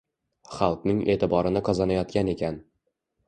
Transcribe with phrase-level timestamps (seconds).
[0.59, 2.57] Xalqning e’tiborini qozonayotgan ekan